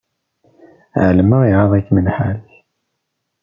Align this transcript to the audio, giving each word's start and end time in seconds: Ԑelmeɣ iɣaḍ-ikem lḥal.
Ԑelmeɣ 1.03 1.41
iɣaḍ-ikem 1.45 1.97
lḥal. 2.05 2.39